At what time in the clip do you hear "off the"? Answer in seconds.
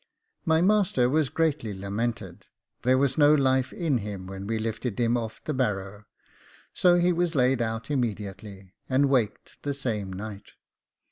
5.15-5.53